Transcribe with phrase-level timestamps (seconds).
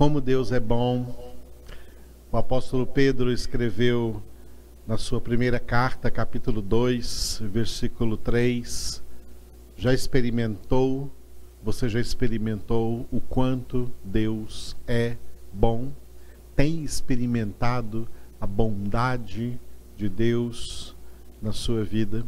[0.00, 1.36] Como Deus é bom.
[2.32, 4.22] O apóstolo Pedro escreveu
[4.86, 9.02] na sua primeira carta, capítulo 2, versículo 3,
[9.76, 11.12] já experimentou,
[11.62, 15.18] você já experimentou o quanto Deus é
[15.52, 15.92] bom?
[16.56, 18.08] Tem experimentado
[18.40, 19.60] a bondade
[19.98, 20.96] de Deus
[21.42, 22.24] na sua vida?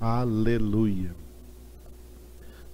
[0.00, 1.14] Aleluia.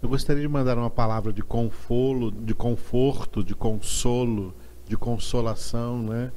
[0.02, 4.54] Eu gostaria de mandar uma palavra de de conforto, de consolo,
[4.88, 6.32] de consolação, né?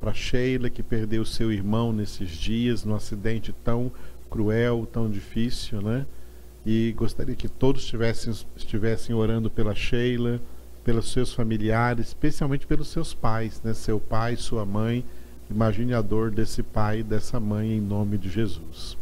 [0.00, 3.92] Para Sheila que perdeu seu irmão nesses dias, num acidente tão
[4.28, 6.04] cruel, tão difícil, né?
[6.66, 10.42] E gostaria que todos estivessem, estivessem orando pela Sheila,
[10.82, 13.74] pelos seus familiares, especialmente pelos seus pais, né?
[13.74, 15.04] Seu pai, sua mãe.
[15.48, 18.98] Imagine a dor desse pai e dessa mãe em nome de Jesus.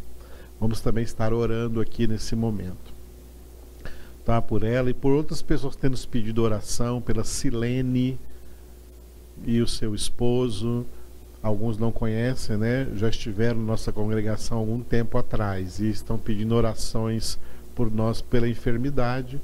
[0.59, 2.92] Vamos também estar orando aqui nesse momento
[4.25, 4.41] tá?
[4.41, 8.17] Por ela e por outras pessoas que têm nos pedido oração, pela Silene
[9.45, 10.85] e o seu esposo.
[11.41, 12.87] Alguns não conhecem, né?
[12.95, 17.37] Já estiveram na nossa congregação algum tempo atrás e estão pedindo orações
[17.75, 19.41] por nós pela enfermidade.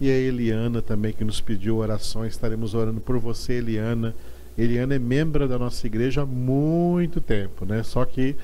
[0.00, 4.14] E a Eliana também que nos pediu orações, estaremos orando por você, Eliana.
[4.56, 7.82] Eliana é membro da nossa igreja há muito tempo, né?
[7.82, 8.36] Só que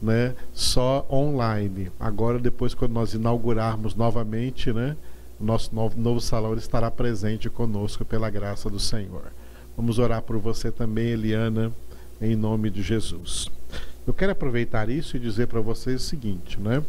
[0.00, 1.90] né, só online.
[1.98, 4.96] Agora depois quando nós inaugurarmos novamente, né,
[5.38, 9.32] o nosso novo, novo salão estará presente conosco pela graça do Senhor.
[9.76, 11.72] Vamos orar por você também, Eliana,
[12.20, 13.48] em nome de Jesus.
[14.06, 16.82] Eu quero aproveitar isso e dizer para vocês o seguinte, né?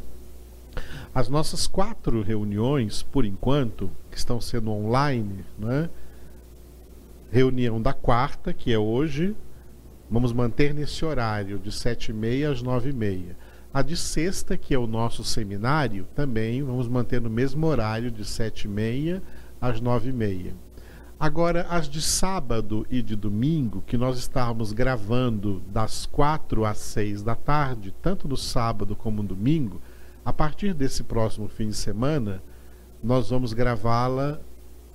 [1.13, 5.89] As nossas quatro reuniões, por enquanto, que estão sendo online, né?
[7.31, 9.35] Reunião da quarta, que é hoje,
[10.11, 13.35] vamos manter nesse horário de sete e meia às nove e meia.
[13.75, 18.23] A de sexta, que é o nosso seminário, também vamos manter no mesmo horário, de
[18.23, 19.21] sete e meia
[19.59, 20.53] às nove e meia.
[21.19, 27.21] Agora, as de sábado e de domingo, que nós estávamos gravando das quatro às seis
[27.21, 29.81] da tarde, tanto no sábado como no domingo,
[30.23, 32.41] a partir desse próximo fim de semana,
[33.03, 34.39] nós vamos gravá-la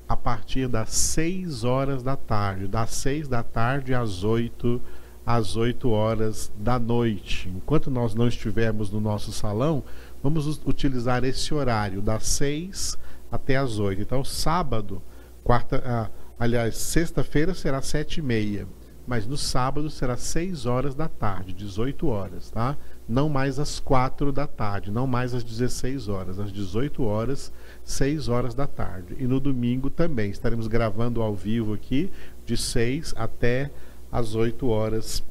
[0.08, 4.80] a partir das seis horas da tarde, das seis da tarde às oito
[5.24, 7.48] às 8 horas da noite.
[7.48, 9.82] Enquanto nós não estivermos no nosso salão,
[10.22, 12.98] vamos utilizar esse horário das 6
[13.30, 14.02] até as 8.
[14.02, 15.02] Então, sábado,
[15.44, 18.66] quarta, ah, aliás, sexta-feira será 7 e meia,
[19.06, 22.76] mas no sábado será 6 horas da tarde, 18 horas, tá?
[23.08, 27.52] Não mais às 4 da tarde, não mais às 16 horas, às 18 horas,
[27.84, 29.16] 6 horas da tarde.
[29.18, 32.10] E no domingo também estaremos gravando ao vivo aqui
[32.46, 33.70] de 6 até
[34.10, 35.22] às 8 horas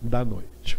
[0.00, 0.78] da noite.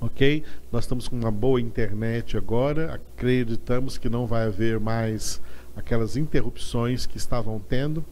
[0.00, 0.44] Ok?
[0.70, 5.40] Nós estamos com uma boa internet agora, acreditamos que não vai haver mais
[5.76, 8.04] aquelas interrupções que estavam tendo.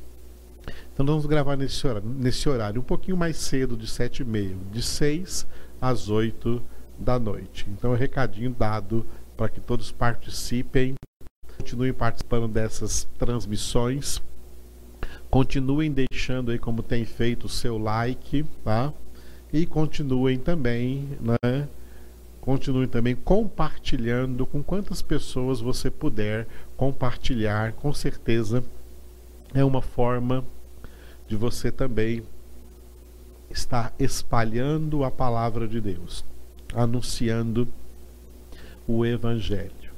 [0.92, 4.56] Então vamos gravar nesse horário, nesse horário um pouquinho mais cedo, de 7 e meia,
[4.72, 5.46] de 6
[5.80, 6.62] às 8
[6.98, 7.66] da noite.
[7.70, 9.04] Então é recadinho dado
[9.36, 10.94] para que todos participem,
[11.58, 14.22] continuem participando dessas transmissões
[15.32, 18.92] Continuem deixando aí como tem feito o seu like, tá?
[19.50, 21.66] E continuem também, né?
[22.38, 28.62] Continuem também compartilhando com quantas pessoas você puder compartilhar, com certeza
[29.54, 30.44] é uma forma
[31.26, 32.22] de você também
[33.48, 36.26] estar espalhando a palavra de Deus,
[36.74, 37.66] anunciando
[38.86, 39.94] o evangelho.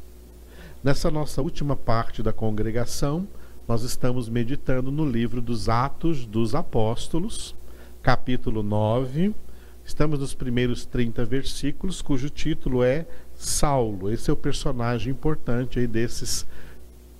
[0.80, 3.26] Nessa nossa última parte da congregação,
[3.66, 7.54] nós estamos meditando no livro dos Atos dos Apóstolos,
[8.02, 9.34] capítulo 9.
[9.82, 14.10] Estamos nos primeiros 30 versículos, cujo título é Saulo.
[14.10, 16.46] Esse é o personagem importante aí desses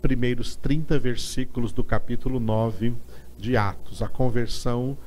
[0.02, 2.92] primeiros 30 versículos do capítulo 9
[3.38, 4.98] de Atos, a conversão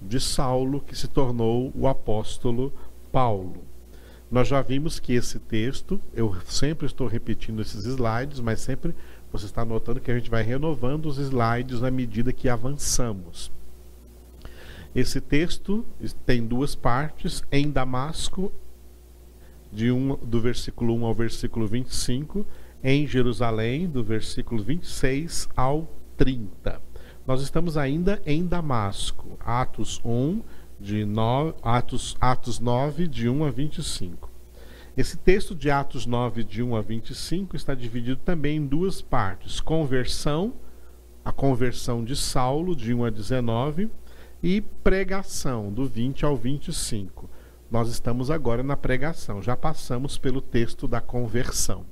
[0.00, 2.72] de Saulo, que se tornou o apóstolo
[3.10, 3.64] Paulo.
[4.30, 8.94] Nós já vimos que esse texto, eu sempre estou repetindo esses slides, mas sempre
[9.32, 13.50] você está notando que a gente vai renovando os slides à medida que avançamos.
[14.94, 15.84] Esse texto
[16.24, 18.52] tem duas partes, em Damasco,
[19.70, 22.46] de um, do versículo 1 ao versículo 25,
[22.82, 26.80] em Jerusalém, do versículo 26 ao 30.
[27.26, 30.40] Nós estamos ainda em Damasco, Atos 1,
[30.80, 34.30] de no, Atos, Atos 9, de 1 a 25.
[34.98, 39.60] Esse texto de Atos 9, de 1 a 25, está dividido também em duas partes:
[39.60, 40.54] conversão,
[41.24, 43.88] a conversão de Saulo, de 1 a 19,
[44.42, 47.30] e pregação, do 20 ao 25.
[47.70, 51.86] Nós estamos agora na pregação, já passamos pelo texto da conversão.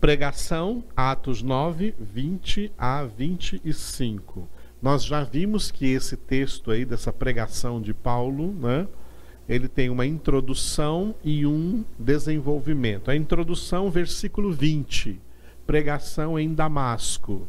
[0.00, 4.48] Pregação, Atos 9, 20 a 25.
[4.82, 8.88] Nós já vimos que esse texto aí, dessa pregação de Paulo, né?
[9.50, 13.10] Ele tem uma introdução e um desenvolvimento.
[13.10, 15.20] A introdução, versículo 20,
[15.66, 17.48] pregação em Damasco.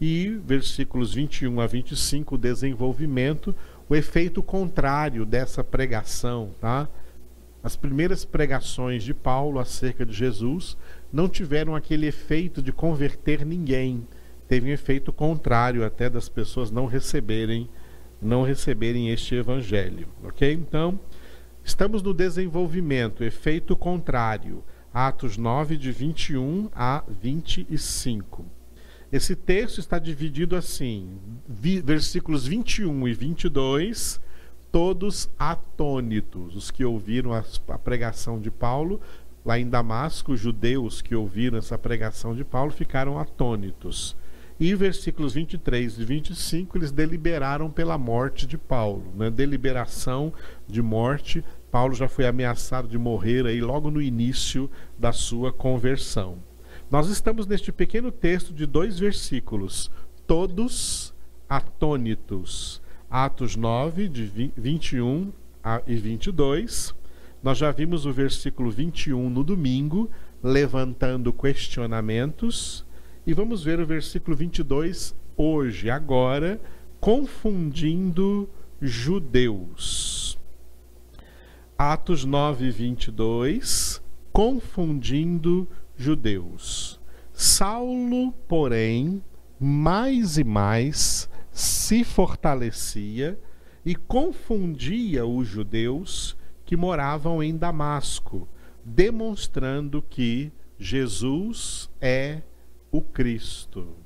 [0.00, 3.52] E versículos 21 a 25, desenvolvimento,
[3.88, 6.88] o efeito contrário dessa pregação, tá?
[7.64, 10.76] As primeiras pregações de Paulo acerca de Jesus
[11.12, 14.06] não tiveram aquele efeito de converter ninguém.
[14.46, 17.68] Teve um efeito contrário até das pessoas não receberem
[18.22, 20.52] não receberem este evangelho, OK?
[20.52, 21.00] Então,
[21.70, 24.64] estamos no desenvolvimento, efeito contrário.
[24.92, 28.44] Atos 9 de 21 a 25.
[29.12, 31.16] Esse texto está dividido assim:
[31.48, 34.20] versículos 21 e 22,
[34.72, 36.56] todos atônitos.
[36.56, 39.00] Os que ouviram a, a pregação de Paulo
[39.44, 44.16] lá em Damasco, os judeus que ouviram essa pregação de Paulo ficaram atônitos.
[44.60, 49.30] E versículos 23 e 25, eles deliberaram pela morte de Paulo, né?
[49.30, 50.34] deliberação
[50.68, 51.42] de morte.
[51.70, 56.38] Paulo já foi ameaçado de morrer aí logo no início da sua conversão.
[56.90, 59.90] Nós estamos neste pequeno texto de dois versículos,
[60.26, 61.14] todos
[61.48, 62.82] atônitos.
[63.08, 65.32] Atos 9, de 21
[65.86, 66.94] e 22
[67.42, 70.10] nós já vimos o versículo 21 no domingo,
[70.42, 72.84] levantando questionamentos.
[73.26, 76.60] E vamos ver o versículo 22 hoje, agora,
[77.00, 78.48] confundindo
[78.80, 80.19] judeus.
[81.82, 85.66] Atos 9, 22, confundindo
[85.96, 87.00] judeus.
[87.32, 89.24] Saulo, porém,
[89.58, 93.40] mais e mais se fortalecia
[93.82, 96.36] e confundia os judeus
[96.66, 98.46] que moravam em Damasco,
[98.84, 102.42] demonstrando que Jesus é
[102.92, 103.96] o Cristo.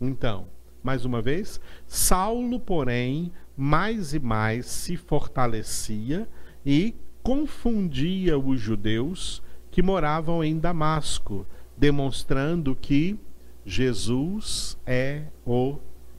[0.00, 0.48] Então,
[0.82, 6.28] mais uma vez, Saulo, porém, mais e mais se fortalecia
[6.66, 11.46] e confundia os judeus que moravam em Damasco,
[11.76, 13.18] demonstrando que
[13.64, 15.78] Jesus é o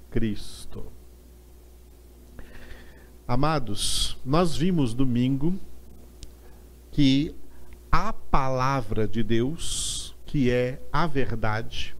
[0.09, 0.85] Cristo.
[3.27, 5.59] Amados, nós vimos domingo
[6.91, 7.35] que
[7.91, 11.95] a palavra de Deus, que é a verdade,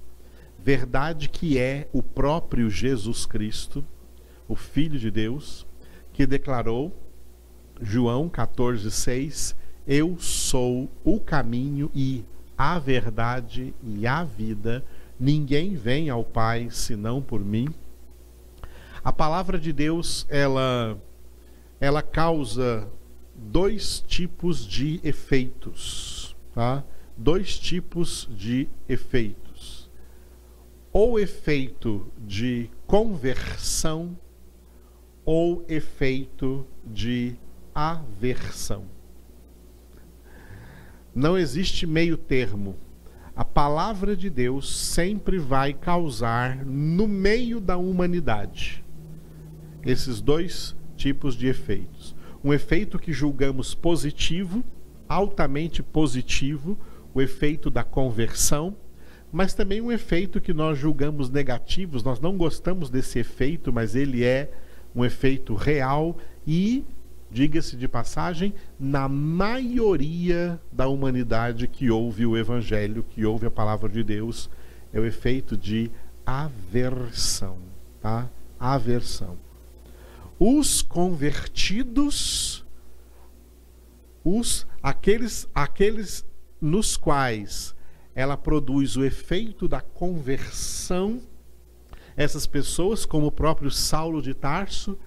[0.58, 3.86] verdade que é o próprio Jesus Cristo,
[4.48, 5.68] o Filho de Deus,
[6.14, 6.92] que declarou,
[7.84, 12.24] João 14,6: Eu sou o caminho e
[12.58, 14.86] a verdade e a vida,
[15.20, 17.68] ninguém vem ao Pai senão por mim.
[19.04, 20.98] A palavra de Deus, ela,
[21.80, 22.88] ela causa
[23.36, 26.84] dois tipos de efeitos, tá?
[27.18, 29.90] Dois tipos de efeitos.
[30.92, 34.18] Ou efeito de conversão
[35.26, 37.36] ou efeito de
[37.74, 38.86] aversão.
[41.14, 42.76] Não existe meio termo.
[43.36, 48.84] A palavra de Deus sempre vai causar no meio da humanidade
[49.86, 54.64] esses dois tipos de efeitos um efeito que julgamos positivo,
[55.08, 56.78] altamente positivo,
[57.14, 58.76] o efeito da conversão,
[59.32, 64.24] mas também um efeito que nós julgamos negativos, nós não gostamos desse efeito, mas ele
[64.24, 64.52] é
[64.94, 66.84] um efeito real e,
[67.34, 73.90] diga-se de passagem, na maioria da humanidade que ouve o evangelho, que ouve a palavra
[73.90, 74.50] de Deus,
[74.94, 75.90] é o efeito de
[76.26, 77.58] aversão,
[78.00, 78.30] tá?
[78.60, 79.38] Aversão
[80.46, 82.66] os convertidos,
[84.24, 86.26] os aqueles aqueles
[86.60, 87.74] nos quais
[88.14, 91.22] ela produz o efeito da conversão,
[92.16, 94.98] essas pessoas, como o próprio Saulo de Tarso,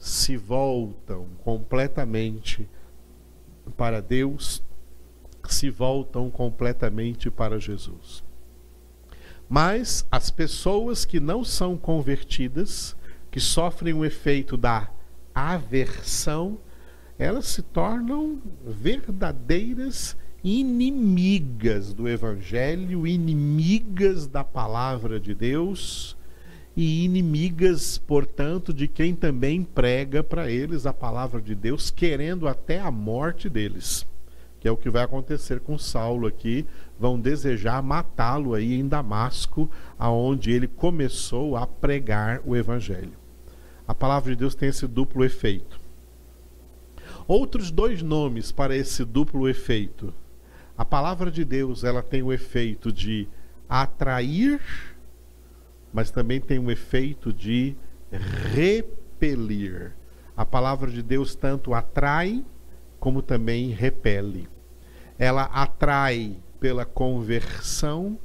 [0.00, 2.66] se voltam completamente
[3.76, 4.62] para Deus,
[5.46, 8.24] se voltam completamente para Jesus.
[9.46, 12.96] Mas as pessoas que não são convertidas,
[13.30, 14.90] que sofrem o efeito da
[15.34, 16.58] aversão,
[17.18, 26.16] elas se tornam verdadeiras inimigas do Evangelho, inimigas da palavra de Deus
[26.80, 32.80] e inimigas, portanto, de quem também prega para eles a palavra de Deus, querendo até
[32.80, 34.06] a morte deles.
[34.58, 36.66] Que é o que vai acontecer com Saulo aqui.
[36.98, 43.20] Vão desejar matá-lo aí em Damasco, aonde ele começou a pregar o evangelho
[43.90, 45.80] a palavra de Deus tem esse duplo efeito.
[47.26, 50.14] Outros dois nomes para esse duplo efeito.
[50.78, 53.26] A palavra de Deus, ela tem o efeito de
[53.68, 54.60] atrair,
[55.92, 57.76] mas também tem um efeito de
[58.54, 59.92] repelir.
[60.36, 62.44] A palavra de Deus tanto atrai
[62.98, 64.48] como também repele.
[65.18, 68.18] Ela atrai pela conversão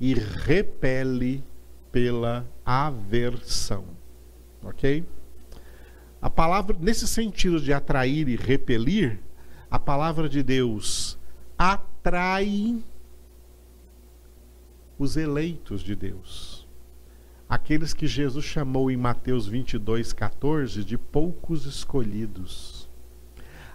[0.00, 1.44] e repele
[1.92, 3.84] pela aversão.
[4.62, 5.04] Ok?
[6.20, 9.20] A palavra, nesse sentido de atrair e repelir,
[9.70, 11.18] a palavra de Deus
[11.58, 12.82] atrai
[14.98, 16.63] os eleitos de Deus.
[17.48, 22.88] Aqueles que Jesus chamou em Mateus 22, 14 de poucos escolhidos.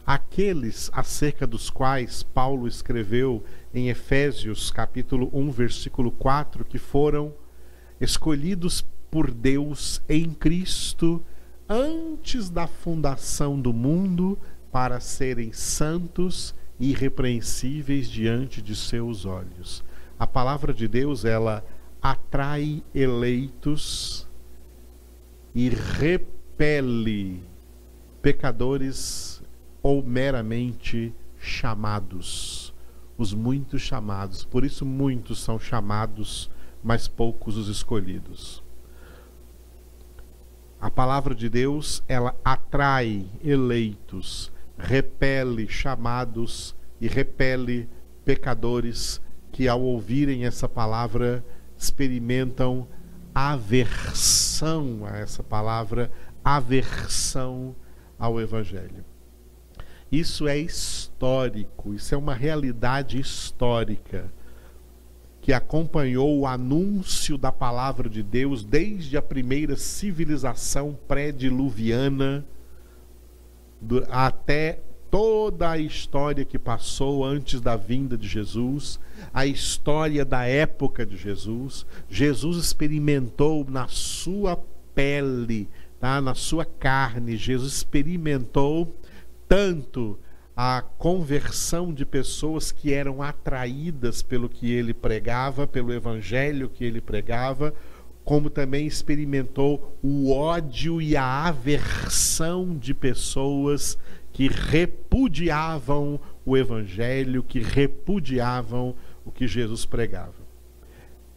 [0.06, 7.32] Aqueles acerca dos quais Paulo escreveu em Efésios capítulo 1, versículo 4, que foram
[8.02, 11.24] escolhidos por Deus em Cristo
[11.68, 14.38] antes da fundação do mundo
[14.72, 19.84] para serem santos e irrepreensíveis diante de seus olhos.
[20.18, 21.64] A palavra de Deus, ela
[22.02, 24.28] atrai eleitos
[25.54, 27.44] e repele
[28.22, 29.42] pecadores
[29.82, 32.74] ou meramente chamados,
[33.18, 34.44] os muitos chamados.
[34.44, 36.50] Por isso muitos são chamados,
[36.84, 38.64] mas poucos os escolhidos.
[40.80, 47.90] A palavra de Deus, ela atrai eleitos, repele chamados e repele
[48.24, 51.44] pecadores que ao ouvirem essa palavra
[51.80, 52.86] experimentam
[53.34, 56.12] aversão a essa palavra,
[56.44, 57.74] aversão
[58.18, 59.06] ao evangelho.
[60.12, 64.32] Isso é histórico, isso é uma realidade histórica
[65.42, 72.46] que acompanhou o anúncio da palavra de Deus desde a primeira civilização pré-diluviana
[74.10, 79.00] até toda a história que passou antes da vinda de Jesus,
[79.34, 81.86] a história da época de Jesus.
[82.10, 84.62] Jesus experimentou na sua
[84.94, 85.70] pele,
[86.00, 86.20] tá?
[86.20, 88.96] na sua carne, Jesus experimentou
[89.48, 90.20] tanto
[90.56, 97.00] a conversão de pessoas que eram atraídas pelo que ele pregava, pelo evangelho que ele
[97.00, 97.74] pregava,
[98.26, 103.98] como também experimentou o ódio e a aversão de pessoas
[104.34, 108.96] que repudiavam o evangelho, que repudiavam
[109.30, 110.50] o que Jesus pregava.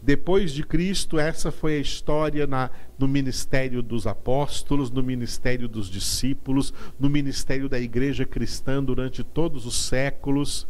[0.00, 5.88] Depois de Cristo, essa foi a história na, no ministério dos apóstolos, no ministério dos
[5.88, 10.66] discípulos, no ministério da igreja cristã durante todos os séculos.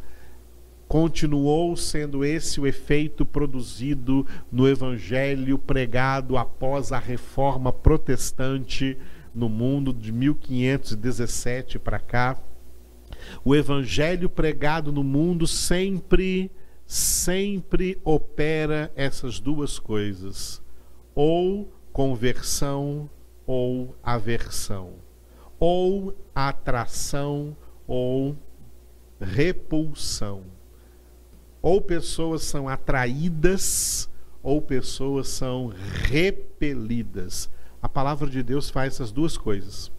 [0.87, 8.99] Continuou sendo esse o efeito produzido no evangelho pregado após a reforma protestante
[9.35, 12.39] no mundo de 1517 para cá.
[13.43, 16.51] O evangelho pregado no mundo sempre
[16.93, 20.61] sempre opera essas duas coisas,
[21.15, 23.09] ou conversão
[23.47, 24.93] ou aversão,
[25.59, 27.57] ou atração
[27.87, 28.37] ou
[29.19, 30.43] repulsão.
[31.63, 34.07] Ou pessoas são atraídas
[34.43, 35.73] ou pessoas são
[36.11, 37.49] repelidas.
[37.81, 39.91] A palavra de Deus faz essas duas coisas.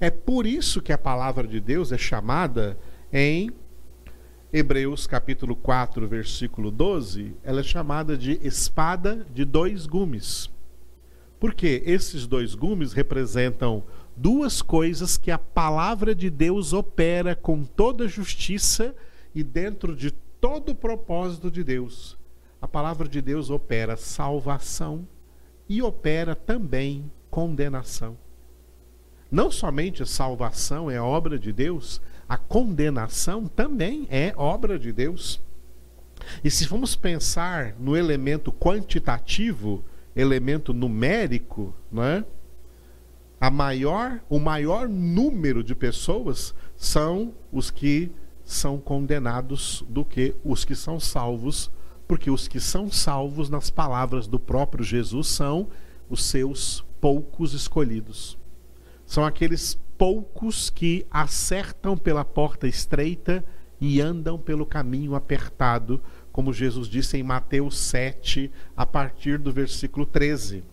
[0.00, 2.78] É por isso que a palavra de Deus é chamada
[3.12, 3.50] em
[4.54, 10.50] Hebreus capítulo 4, versículo 12, ela é chamada de espada de dois gumes.
[11.40, 13.82] Porque esses dois gumes representam
[14.14, 18.94] duas coisas que a palavra de Deus opera com toda justiça
[19.34, 22.18] e dentro de todo o propósito de Deus.
[22.60, 25.08] A palavra de Deus opera salvação
[25.66, 28.18] e opera também condenação.
[29.30, 35.38] Não somente a salvação é obra de Deus, a condenação também é obra de Deus.
[36.42, 39.84] E se formos pensar no elemento quantitativo,
[40.16, 42.24] elemento numérico, não é?
[43.38, 48.10] A maior, o maior número de pessoas são os que
[48.46, 51.70] são condenados do que os que são salvos,
[52.08, 55.68] porque os que são salvos, nas palavras do próprio Jesus, são
[56.08, 58.38] os seus poucos escolhidos.
[59.04, 63.44] São aqueles poucos que acertam pela porta estreita
[63.80, 70.04] e andam pelo caminho apertado, como Jesus disse em Mateus 7, a partir do versículo
[70.04, 70.64] 13.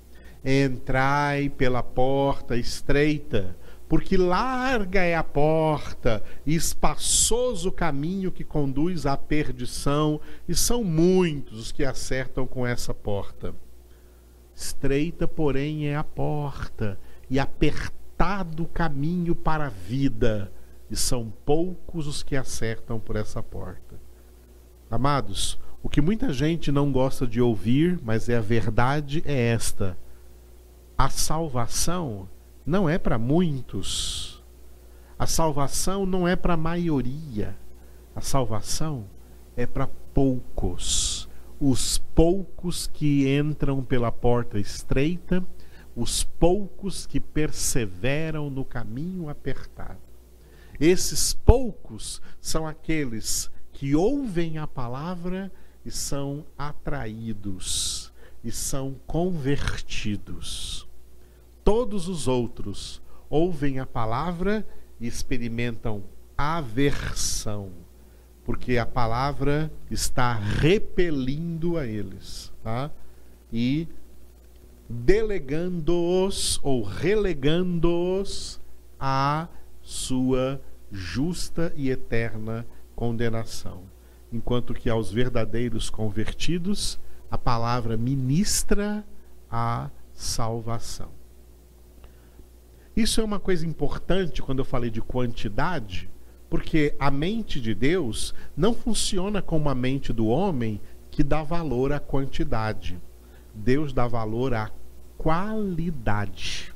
[0.43, 3.55] Entrai pela porta estreita,
[3.87, 10.83] porque larga é a porta e espaçoso o caminho que conduz à perdição, e são
[10.83, 13.53] muitos os que acertam com essa porta.
[14.55, 20.51] Estreita, porém, é a porta, e apertada apertado caminho para a vida,
[20.91, 23.95] e são poucos os que acertam por essa porta.
[24.91, 29.97] Amados, O que muita gente não gosta de ouvir, mas é a verdade é esta:
[30.97, 32.27] a salvação
[32.65, 34.43] não é para muitos.
[35.17, 37.55] A salvação não é para a maioria.
[38.15, 39.05] A salvação
[39.55, 41.29] é para poucos.
[41.59, 45.43] Os poucos que entram pela porta estreita,
[45.95, 49.99] os poucos que perseveram no caminho apertado.
[50.79, 55.51] Esses poucos são aqueles que ouvem a palavra
[55.85, 60.87] e são atraídos e são convertidos.
[61.63, 64.65] Todos os outros ouvem a palavra
[64.99, 66.03] e experimentam
[66.37, 67.71] aversão,
[68.45, 72.89] porque a palavra está repelindo a eles, tá?
[73.51, 73.87] E
[74.89, 78.59] delegando-os ou relegando-os
[78.99, 79.47] à
[79.81, 80.59] sua
[80.91, 82.65] justa e eterna
[82.95, 83.83] condenação.
[84.33, 89.05] Enquanto que aos verdadeiros convertidos, a palavra ministra
[89.49, 91.09] a salvação.
[92.95, 96.09] Isso é uma coisa importante quando eu falei de quantidade,
[96.49, 101.93] porque a mente de Deus não funciona como a mente do homem que dá valor
[101.93, 102.99] à quantidade.
[103.59, 104.71] Deus dá valor à
[105.17, 106.73] qualidade.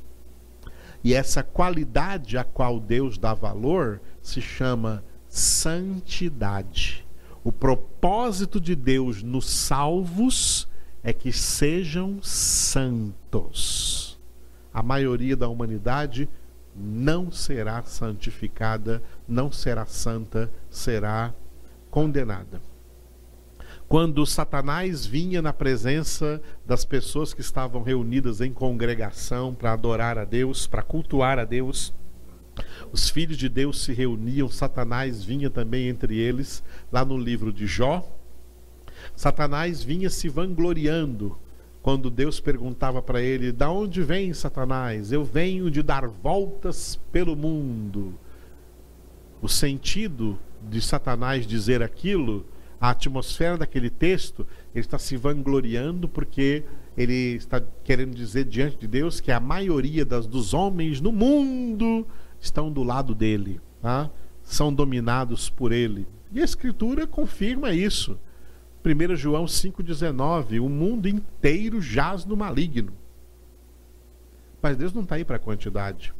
[1.03, 7.05] E essa qualidade a qual Deus dá valor se chama santidade.
[7.43, 10.67] O propósito de Deus nos salvos
[11.03, 14.19] é que sejam santos.
[14.73, 16.29] A maioria da humanidade
[16.75, 21.33] não será santificada, não será santa, será
[21.91, 22.61] condenada.
[23.93, 30.25] Quando Satanás vinha na presença das pessoas que estavam reunidas em congregação para adorar a
[30.25, 31.93] Deus, para cultuar a Deus,
[32.91, 37.67] os filhos de Deus se reuniam, Satanás vinha também entre eles, lá no livro de
[37.67, 38.03] Jó.
[39.15, 41.37] Satanás vinha se vangloriando
[41.83, 45.11] quando Deus perguntava para ele: Da onde vem Satanás?
[45.11, 48.15] Eu venho de dar voltas pelo mundo.
[49.39, 52.43] O sentido de Satanás dizer aquilo,
[52.83, 56.65] a atmosfera daquele texto, ele está se vangloriando porque
[56.97, 62.05] ele está querendo dizer diante de Deus que a maioria das, dos homens no mundo
[62.41, 64.11] estão do lado dele, tá?
[64.43, 66.05] são dominados por ele.
[66.33, 68.19] E a Escritura confirma isso.
[68.83, 72.91] 1 João 5,19: O mundo inteiro jaz no maligno.
[74.61, 76.13] Mas Deus não está aí para a quantidade.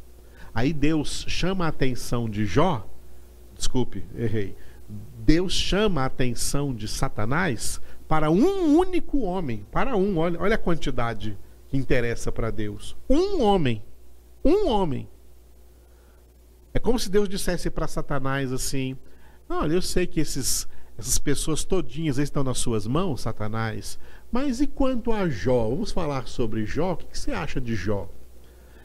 [0.56, 2.88] Aí Deus chama a atenção de Jó,
[3.54, 4.56] desculpe, errei.
[5.20, 10.60] Deus chama a atenção de Satanás para um único homem, para um, olha, olha a
[10.60, 11.38] quantidade
[11.70, 12.96] que interessa para Deus.
[13.10, 13.82] Um homem,
[14.44, 15.08] um homem.
[16.74, 18.98] É como se Deus dissesse para Satanás assim:
[19.48, 23.98] Olha, eu sei que esses, essas pessoas todinhas estão nas suas mãos, Satanás,
[24.32, 25.70] mas e quanto a Jó?
[25.70, 26.94] Vamos falar sobre Jó?
[26.94, 28.10] O que você acha de Jó?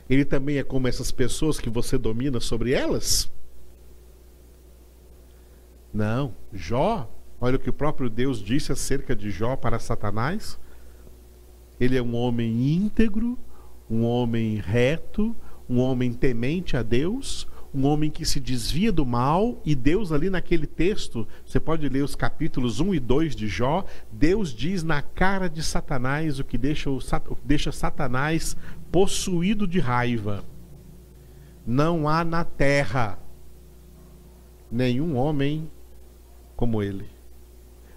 [0.09, 3.31] Ele também é como essas pessoas que você domina sobre elas?
[5.99, 10.57] Não, Jó, olha o que o próprio Deus disse acerca de Jó para Satanás.
[11.81, 13.37] Ele é um homem íntegro,
[13.91, 15.35] um homem reto,
[15.69, 20.31] um homem temente a Deus, um homem que se desvia do mal, e Deus, ali
[20.31, 25.03] naquele texto, você pode ler os capítulos 1 e 2 de Jó, Deus diz na
[25.03, 27.01] cara de Satanás o que deixa, o,
[27.45, 28.57] deixa Satanás
[28.93, 30.45] possuído de raiva.
[31.67, 33.19] Não há na terra
[34.71, 35.69] nenhum homem
[36.59, 37.09] como ele.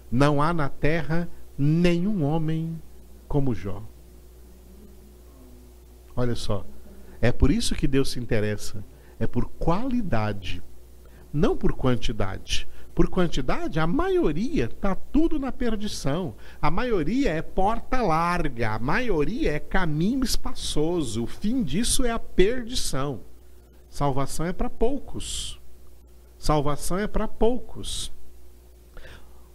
[0.08, 2.80] Não há na terra nenhum homem
[3.26, 3.82] como Jó.
[6.14, 6.64] Olha só.
[7.20, 8.84] É por isso que Deus se interessa
[9.18, 10.62] é por qualidade,
[11.32, 12.68] não por quantidade.
[12.94, 16.36] Por quantidade, a maioria está tudo na perdição.
[16.60, 21.24] A maioria é porta larga, a maioria é caminho espaçoso.
[21.24, 23.22] O fim disso é a perdição.
[23.88, 25.60] Salvação é para poucos.
[26.38, 28.12] Salvação é para poucos.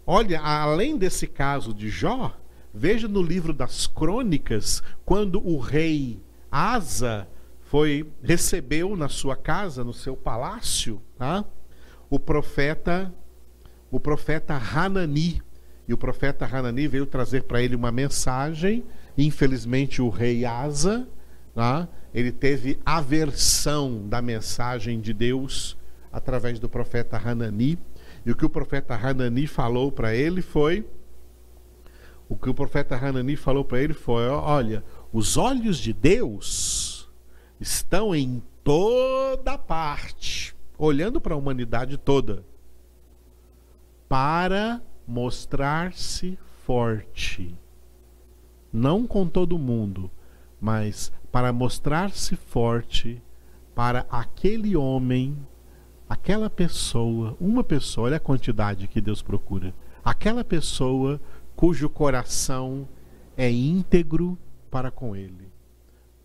[0.10, 2.34] Olha, além desse caso de Jó,
[2.74, 6.18] veja no livro das Crônicas, quando o rei
[6.50, 7.28] Asa
[7.64, 11.44] foi recebeu na sua casa, no seu palácio, tá?
[12.10, 13.14] o profeta
[13.92, 15.42] o profeta Hanani.
[15.86, 18.86] E o profeta Hanani veio trazer para ele uma mensagem.
[19.18, 21.06] Infelizmente o rei Asa,
[21.54, 21.86] tá?
[22.14, 25.78] ele teve aversão da mensagem de Deus
[26.14, 27.78] através do profeta Hanani.
[28.28, 30.86] E o que o profeta Hanani falou para ele foi
[32.28, 37.10] o que o profeta Hanani falou para ele foi: olha, os olhos de Deus
[37.58, 42.44] estão em toda parte, olhando para a humanidade toda,
[44.10, 47.56] para mostrar-se forte.
[48.74, 50.12] Não com todo mundo,
[50.60, 53.24] mas para mostrar-se forte
[53.74, 55.38] para aquele homem,
[56.10, 59.74] aquela pessoa, uma pessoa, olha a quantidade que Deus procura.
[60.04, 61.20] Aquela pessoa
[61.56, 62.88] cujo coração
[63.36, 64.38] é íntegro
[64.70, 65.52] para com ele,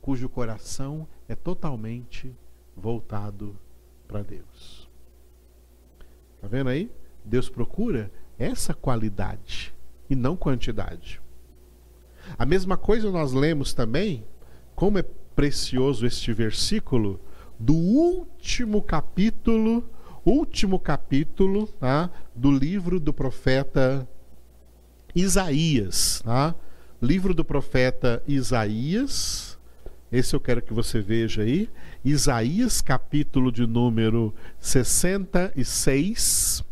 [0.01, 2.33] cujo coração é totalmente
[2.77, 3.57] voltado
[4.07, 4.89] para Deus.
[6.41, 6.91] Tá vendo aí?
[7.25, 9.73] Deus procura essa qualidade
[10.11, 11.21] e não quantidade.
[12.39, 14.25] A mesma coisa nós lemos também,
[14.75, 15.03] como é
[15.35, 17.21] precioso este versículo
[17.63, 19.89] do último capítulo,
[20.27, 22.11] último capítulo, tá?
[22.35, 24.09] do livro do profeta
[25.15, 26.57] Isaías, tá?
[27.01, 29.57] Livro do profeta Isaías.
[30.11, 31.71] Esse eu quero que você veja aí.
[32.05, 36.65] Isaías, capítulo de número 66,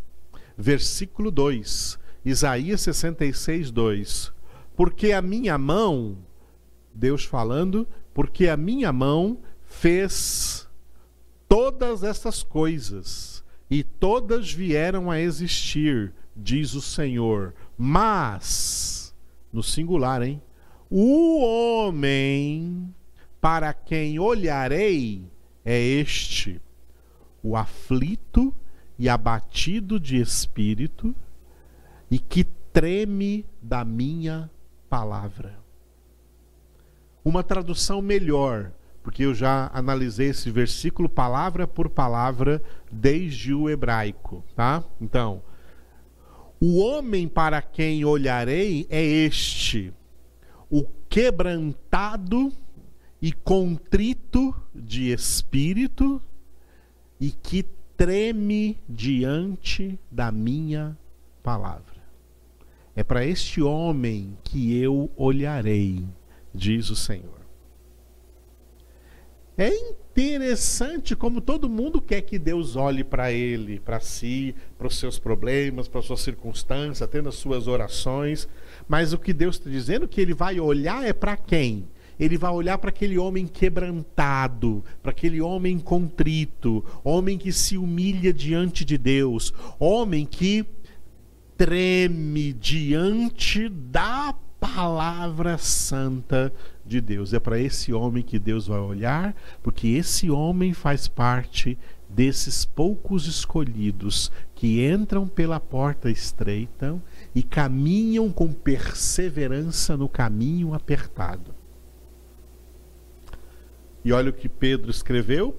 [0.58, 2.00] versículo 2.
[2.24, 4.32] Isaías 66, 2.
[4.76, 6.18] Porque a minha mão,
[6.92, 10.68] Deus falando, porque a minha mão fez
[11.50, 17.52] todas essas coisas, e todas vieram a existir, diz o Senhor.
[17.76, 19.12] Mas,
[19.52, 20.40] no singular, hein?
[20.88, 22.94] O homem
[23.40, 25.24] para quem olharei
[25.64, 26.60] é este,
[27.42, 28.54] o aflito
[28.96, 31.12] e abatido de espírito,
[32.08, 34.48] e que treme da minha
[34.88, 35.58] palavra.
[37.24, 38.70] Uma tradução melhor,
[39.02, 44.84] porque eu já analisei esse versículo palavra por palavra desde o hebraico, tá?
[45.00, 45.42] Então,
[46.60, 49.92] o homem para quem olharei é este,
[50.68, 52.52] o quebrantado
[53.22, 56.22] e contrito de espírito
[57.18, 57.64] e que
[57.96, 60.96] treme diante da minha
[61.42, 62.00] palavra.
[62.94, 66.06] É para este homem que eu olharei,
[66.54, 67.39] diz o Senhor.
[69.60, 74.98] É interessante como todo mundo quer que Deus olhe para ele, para si, para os
[74.98, 78.48] seus problemas, para as suas circunstâncias, atenda as suas orações.
[78.88, 81.86] Mas o que Deus está dizendo que ele vai olhar é para quem?
[82.18, 88.32] Ele vai olhar para aquele homem quebrantado, para aquele homem contrito, homem que se humilha
[88.32, 90.64] diante de Deus, homem que
[91.58, 96.52] treme diante da palavra santa
[96.84, 97.32] de Deus.
[97.32, 103.26] É para esse homem que Deus vai olhar, porque esse homem faz parte desses poucos
[103.26, 106.96] escolhidos que entram pela porta estreita
[107.34, 111.54] e caminham com perseverança no caminho apertado.
[114.04, 115.52] E olha o que Pedro escreveu, 1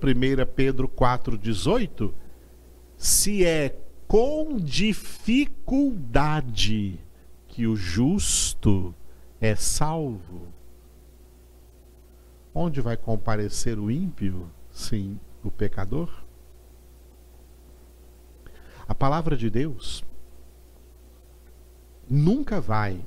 [0.55, 2.11] Pedro 4,18:
[2.97, 6.99] se é com dificuldade
[7.51, 8.95] que o justo
[9.39, 10.47] é salvo.
[12.53, 14.49] Onde vai comparecer o ímpio?
[14.71, 16.09] Sim, o pecador.
[18.87, 20.03] A palavra de Deus
[22.09, 23.03] nunca vai,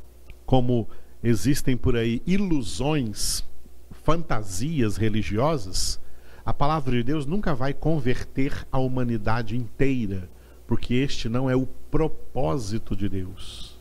[0.46, 0.88] como
[1.22, 3.44] existem por aí ilusões,
[3.90, 5.98] fantasias religiosas,
[6.44, 10.28] a palavra de Deus nunca vai converter a humanidade inteira
[10.66, 13.73] porque este não é o propósito de Deus.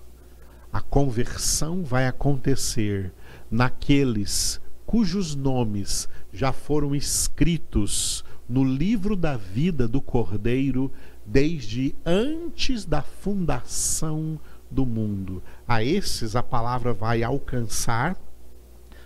[0.74, 3.14] A conversão vai acontecer
[3.50, 10.92] naqueles cujos nomes já foram escritos no livro da vida do Cordeiro
[11.24, 15.42] desde antes da fundação do mundo.
[15.68, 18.18] A esses a palavra vai alcançar,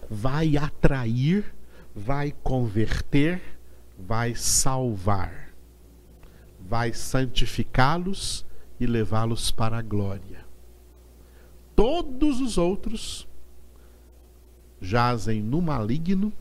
[0.09, 1.53] vai atrair,
[1.93, 3.41] vai converter,
[3.99, 5.47] vai salvar
[6.67, 8.45] vai santificá-los
[8.79, 10.46] e levá-los para a glória.
[11.77, 13.27] Todos os outros
[14.81, 16.33] jazem no maligno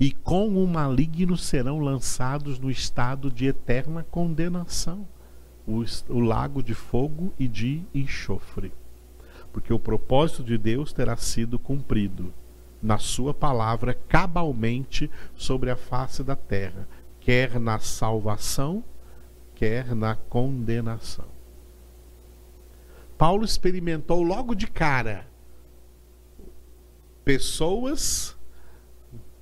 [0.00, 5.06] e com o maligno serão lançados no estado de eterna condenação
[5.66, 8.72] o, o lago de fogo e de enxofre.
[9.52, 12.32] Porque o propósito de Deus terá sido cumprido
[12.82, 16.88] na Sua palavra cabalmente sobre a face da terra,
[17.20, 18.82] quer na salvação,
[19.54, 21.41] quer na condenação.
[23.22, 25.28] Paulo experimentou logo de cara
[27.24, 28.36] pessoas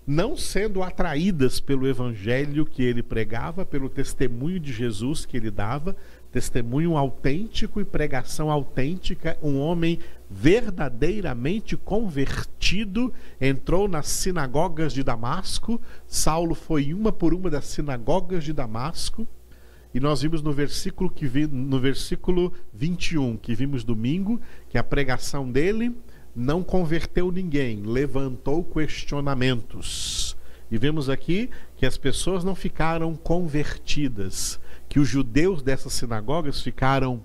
[0.06, 5.96] não sendo atraídas pelo evangelho que ele pregava, pelo testemunho de Jesus que ele dava,
[6.30, 15.80] testemunho autêntico e pregação autêntica, um homem verdadeiramente convertido, entrou nas sinagogas de Damasco.
[16.06, 19.26] Saulo foi uma por uma das sinagogas de Damasco
[19.92, 24.84] E nós vimos no versículo que vi, no versículo 21, que vimos domingo, que a
[24.84, 25.94] pregação dele
[26.34, 30.36] não converteu ninguém, levantou questionamentos.
[30.70, 37.22] E vemos aqui que as pessoas não ficaram convertidas, que os judeus dessas sinagogas ficaram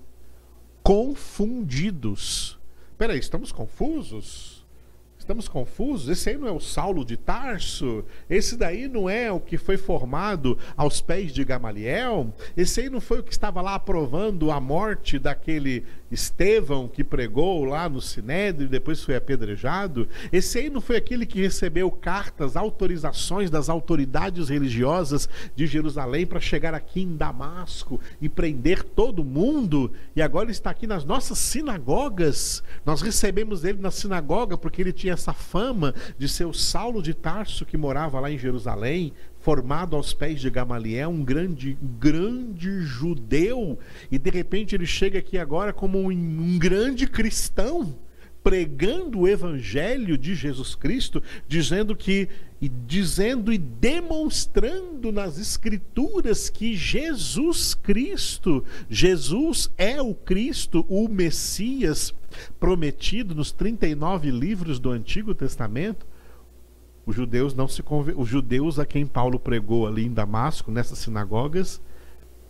[0.82, 2.58] confundidos.
[2.98, 4.55] Peraí, estamos confusos?
[5.26, 6.08] Estamos confusos?
[6.08, 8.04] Esse aí não é o Saulo de Tarso?
[8.30, 12.32] Esse daí não é o que foi formado aos pés de Gamaliel?
[12.56, 17.64] Esse aí não foi o que estava lá aprovando a morte daquele Estevão que pregou
[17.64, 20.08] lá no Sinédrio e depois foi apedrejado?
[20.32, 26.40] Esse aí não foi aquele que recebeu cartas, autorizações das autoridades religiosas de Jerusalém para
[26.40, 29.92] chegar aqui em Damasco e prender todo mundo?
[30.14, 32.62] E agora está aqui nas nossas sinagogas.
[32.84, 37.14] Nós recebemos ele na sinagoga porque ele tinha essa fama de ser o Saulo de
[37.14, 39.12] Tarso que morava lá em Jerusalém,
[39.46, 43.78] formado aos pés de Gamaliel, um grande, grande judeu,
[44.10, 47.96] e de repente ele chega aqui agora como um, um grande cristão
[48.42, 52.28] pregando o evangelho de Jesus Cristo, dizendo que
[52.60, 62.12] e dizendo e demonstrando nas escrituras que Jesus Cristo, Jesus é o Cristo, o Messias
[62.58, 66.04] prometido nos 39 livros do Antigo Testamento.
[67.06, 68.18] Os judeus não se conver...
[68.18, 71.80] os judeus a quem Paulo pregou ali em Damasco, nessas sinagogas,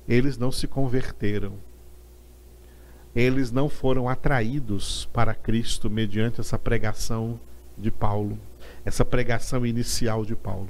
[0.09, 1.53] eles não se converteram
[3.16, 7.40] eles não foram atraídos para Cristo mediante essa pregação
[7.77, 8.38] de Paulo,
[8.85, 10.69] essa pregação inicial de Paulo.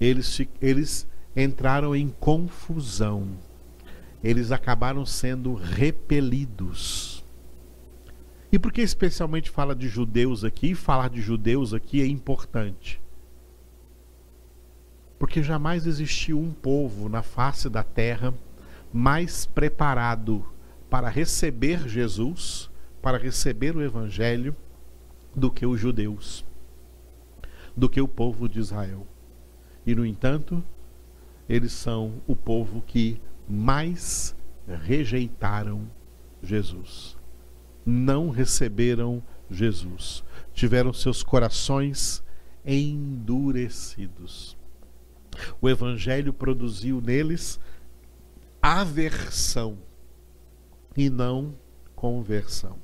[0.00, 3.28] Eles, eles entraram em confusão,
[4.24, 7.19] eles acabaram sendo repelidos.
[8.52, 10.74] E por que especialmente fala de judeus aqui?
[10.74, 13.00] Falar de judeus aqui é importante.
[15.18, 18.34] Porque jamais existiu um povo na face da terra
[18.92, 20.44] mais preparado
[20.88, 22.68] para receber Jesus,
[23.00, 24.56] para receber o Evangelho,
[25.34, 26.44] do que os judeus,
[27.76, 29.06] do que o povo de Israel.
[29.86, 30.62] E, no entanto,
[31.48, 34.34] eles são o povo que mais
[34.66, 35.88] rejeitaram
[36.42, 37.19] Jesus.
[37.84, 40.22] Não receberam Jesus.
[40.52, 42.22] Tiveram seus corações
[42.64, 44.56] endurecidos.
[45.60, 47.58] O Evangelho produziu neles
[48.62, 49.78] aversão
[50.96, 51.54] e não
[51.94, 52.76] conversão.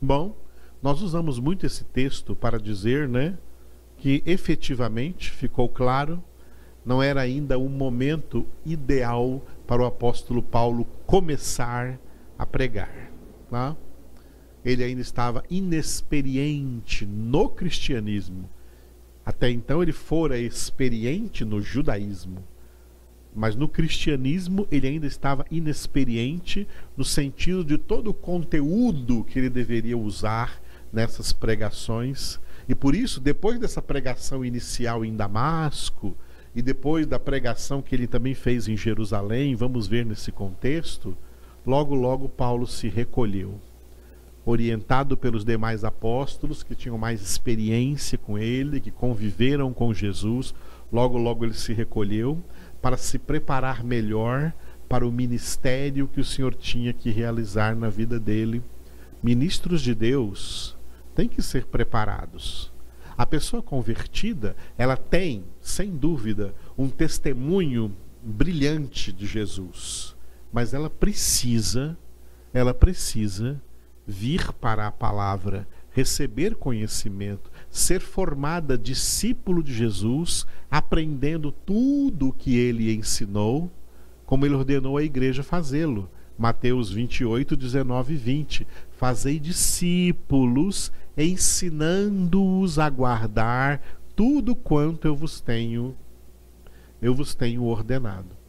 [0.00, 0.36] Bom,
[0.82, 3.36] nós usamos muito esse texto para dizer, né,
[3.98, 6.22] que efetivamente ficou claro,
[6.84, 11.98] não era ainda o momento ideal para o apóstolo Paulo começar
[12.40, 13.12] a pregar.
[13.50, 13.76] Tá?
[14.64, 18.48] Ele ainda estava inexperiente no cristianismo.
[19.24, 22.42] Até então ele fora experiente no judaísmo.
[23.36, 29.50] Mas no cristianismo ele ainda estava inexperiente no sentido de todo o conteúdo que ele
[29.50, 32.40] deveria usar nessas pregações.
[32.66, 36.16] E por isso, depois dessa pregação inicial em Damasco,
[36.54, 41.16] e depois da pregação que ele também fez em Jerusalém, vamos ver nesse contexto,
[41.66, 43.60] logo logo Paulo se recolheu,
[44.44, 50.54] orientado pelos demais apóstolos que tinham mais experiência com ele, que conviveram com Jesus,
[50.92, 52.42] logo logo ele se recolheu
[52.80, 54.52] para se preparar melhor
[54.88, 58.62] para o ministério que o Senhor tinha que realizar na vida dele.
[59.22, 60.76] Ministros de Deus
[61.14, 62.72] têm que ser preparados.
[63.16, 70.16] A pessoa convertida, ela tem, sem dúvida, um testemunho brilhante de Jesus,
[70.52, 71.96] mas ela precisa,
[72.52, 73.60] ela precisa
[74.06, 82.56] vir para a palavra, receber conhecimento, ser formada discípulo de Jesus, aprendendo tudo o que
[82.56, 83.70] ele ensinou,
[84.26, 86.08] como ele ordenou à igreja fazê-lo.
[86.38, 88.66] Mateus 28, 19 e 20.
[88.92, 93.82] Fazei discípulos, ensinando-os a guardar
[94.16, 95.96] tudo quanto eu vos tenho
[97.00, 98.39] eu vos tenho ordenado.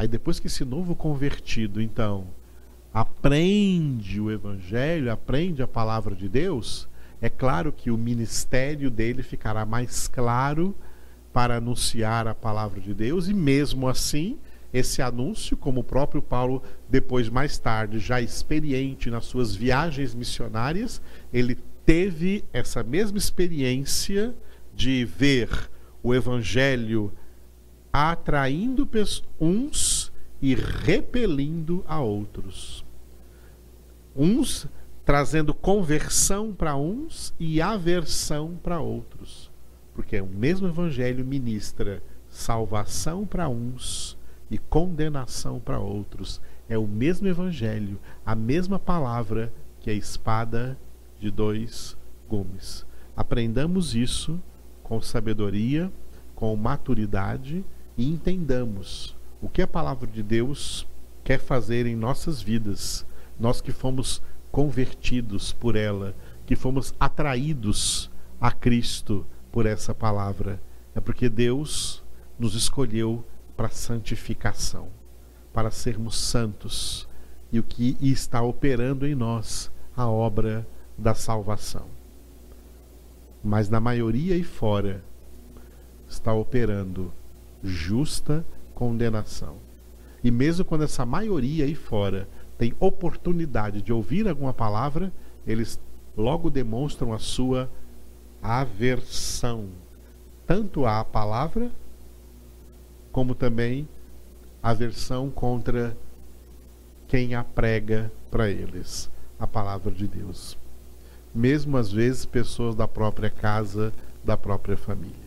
[0.00, 2.28] Aí depois que esse novo convertido, então,
[2.90, 6.88] aprende o evangelho, aprende a palavra de Deus,
[7.20, 10.74] é claro que o ministério dele ficará mais claro
[11.34, 14.38] para anunciar a palavra de Deus e mesmo assim
[14.72, 21.02] esse anúncio, como o próprio Paulo depois mais tarde, já experiente nas suas viagens missionárias,
[21.30, 24.34] ele teve essa mesma experiência
[24.74, 25.70] de ver
[26.02, 27.12] o evangelho
[27.92, 28.88] atraindo
[29.40, 32.84] uns e repelindo a outros.
[34.14, 34.68] Uns
[35.04, 39.50] trazendo conversão para uns e aversão para outros.
[39.94, 44.16] Porque o mesmo evangelho ministra salvação para uns
[44.50, 46.40] e condenação para outros.
[46.68, 50.78] É o mesmo evangelho, a mesma palavra que a espada
[51.18, 51.96] de dois
[52.28, 52.86] gumes.
[53.16, 54.40] Aprendamos isso
[54.82, 55.92] com sabedoria,
[56.34, 57.64] com maturidade
[58.00, 60.86] e entendamos o que a palavra de Deus
[61.22, 63.04] quer fazer em nossas vidas,
[63.38, 68.10] nós que fomos convertidos por ela, que fomos atraídos
[68.40, 70.58] a Cristo por essa palavra.
[70.94, 72.02] É porque Deus
[72.38, 73.22] nos escolheu
[73.54, 74.88] para santificação,
[75.52, 77.06] para sermos santos
[77.52, 81.84] e o que está operando em nós a obra da salvação.
[83.44, 85.04] Mas na maioria e fora
[86.08, 87.12] está operando
[87.62, 88.44] justa
[88.74, 89.56] condenação.
[90.22, 95.12] E mesmo quando essa maioria aí fora tem oportunidade de ouvir alguma palavra,
[95.46, 95.80] eles
[96.16, 97.70] logo demonstram a sua
[98.42, 99.68] aversão
[100.50, 101.70] tanto à palavra
[103.12, 103.88] como também
[104.60, 105.96] aversão contra
[107.06, 110.58] quem a prega para eles, a palavra de Deus.
[111.32, 113.92] Mesmo às vezes pessoas da própria casa,
[114.24, 115.19] da própria família.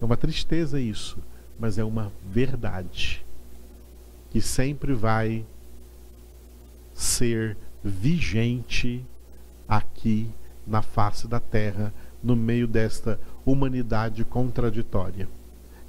[0.00, 1.18] É uma tristeza isso,
[1.58, 3.24] mas é uma verdade
[4.30, 5.44] que sempre vai
[6.92, 9.04] ser vigente
[9.68, 10.30] aqui
[10.66, 15.28] na face da terra, no meio desta humanidade contraditória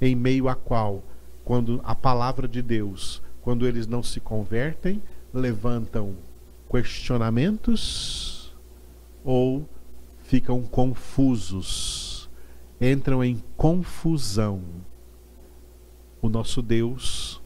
[0.00, 1.02] em meio à qual,
[1.44, 6.14] quando a palavra de Deus, quando eles não se convertem, levantam
[6.70, 8.54] questionamentos
[9.24, 9.68] ou
[10.24, 12.07] ficam confusos,
[12.80, 14.62] entram em confusão.
[16.20, 17.42] O nosso Deus,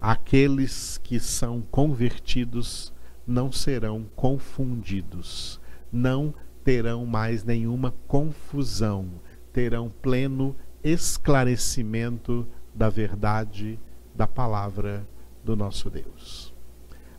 [0.00, 2.92] aqueles que são convertidos
[3.26, 5.60] não serão confundidos,
[5.92, 9.08] não terão mais nenhuma confusão,
[9.52, 13.78] terão pleno esclarecimento da verdade
[14.14, 15.06] da palavra
[15.44, 16.54] do nosso Deus.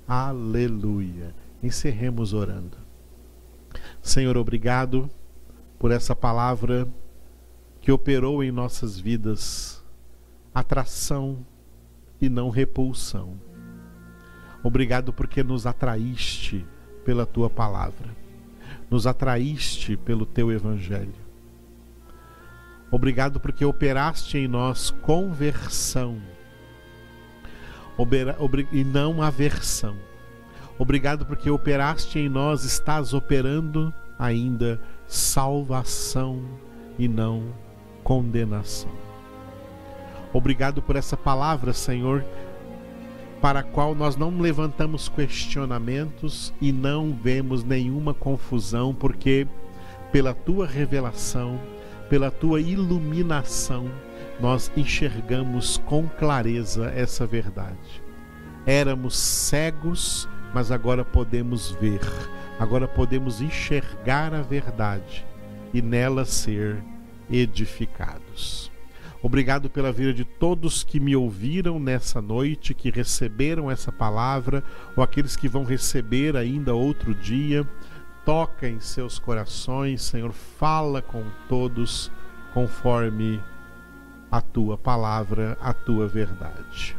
[0.08, 1.36] Aleluia.
[1.62, 2.78] Encerremos orando.
[4.02, 5.10] Senhor, obrigado
[5.78, 6.88] por essa palavra
[7.88, 9.82] que operou em nossas vidas
[10.54, 11.46] atração
[12.20, 13.40] e não repulsão.
[14.62, 16.66] Obrigado porque nos atraíste
[17.06, 18.10] pela tua palavra,
[18.92, 21.14] nos atraíste pelo teu evangelho.
[22.92, 26.22] Obrigado porque operaste em nós conversão
[28.74, 29.96] e não aversão.
[30.78, 36.44] Obrigado porque operaste em nós, estás operando ainda salvação
[37.00, 37.66] e não
[38.08, 38.90] condenação.
[40.32, 42.24] Obrigado por essa palavra, Senhor,
[43.42, 49.46] para a qual nós não levantamos questionamentos e não vemos nenhuma confusão, porque
[50.10, 51.60] pela tua revelação,
[52.10, 53.92] pela tua iluminação,
[54.40, 58.02] nós enxergamos com clareza essa verdade.
[58.66, 62.00] Éramos cegos, mas agora podemos ver,
[62.58, 65.26] agora podemos enxergar a verdade
[65.74, 66.82] e nela ser
[67.30, 68.72] edificados.
[69.22, 74.64] Obrigado pela vida de todos que me ouviram nessa noite, que receberam essa palavra,
[74.96, 77.68] ou aqueles que vão receber ainda outro dia
[78.28, 82.12] toca em seus corações, Senhor, fala com todos
[82.54, 83.42] conforme
[84.30, 86.94] a tua palavra, a tua verdade.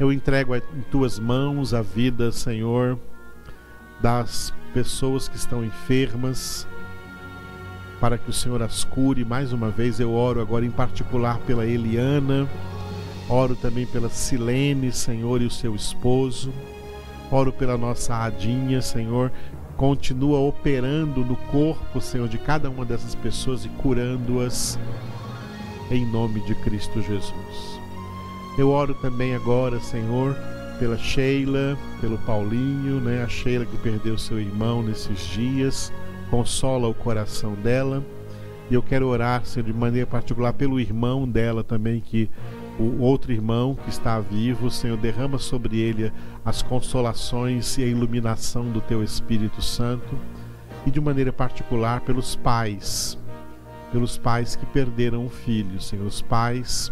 [0.00, 2.98] Eu entrego em tuas mãos a vida, Senhor,
[4.00, 6.66] das pessoas que estão enfermas,
[8.00, 9.24] para que o Senhor as cure.
[9.24, 12.48] Mais uma vez eu oro agora em particular pela Eliana,
[13.28, 16.52] oro também pela Silene, Senhor, e o seu esposo.
[17.30, 19.32] Oro pela nossa Adinha, Senhor,
[19.76, 24.78] continua operando no corpo, Senhor, de cada uma dessas pessoas e curando-as
[25.90, 27.80] em nome de Cristo Jesus.
[28.56, 30.36] Eu oro também agora, Senhor,
[30.78, 33.22] pela Sheila, pelo Paulinho, né?
[33.22, 35.92] A Sheila que perdeu seu irmão nesses dias,
[36.30, 38.02] consola o coração dela.
[38.70, 42.30] E eu quero orar, Senhor, de maneira particular pelo irmão dela também que
[42.78, 46.12] o outro irmão que está vivo, Senhor, derrama sobre ele
[46.44, 50.18] as consolações e a iluminação do teu Espírito Santo
[50.86, 53.18] e de maneira particular pelos pais,
[53.92, 56.90] pelos pais que perderam o filho, Senhor, os pais,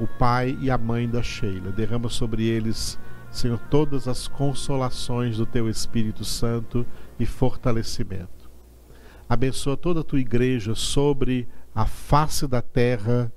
[0.00, 1.70] o pai e a mãe da Sheila.
[1.70, 2.98] Derrama sobre eles,
[3.30, 6.86] Senhor, todas as consolações do teu Espírito Santo
[7.18, 8.50] e fortalecimento.
[9.28, 13.30] Abençoa toda a tua igreja sobre a face da terra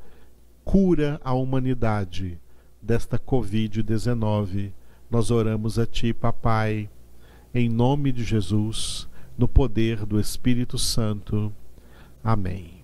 [0.64, 2.40] cura a humanidade
[2.82, 4.72] desta Covid-19.
[5.10, 6.90] Nós oramos a Ti, Papai,
[7.54, 11.54] em nome de Jesus, no poder do Espírito Santo.
[12.24, 12.81] Amém.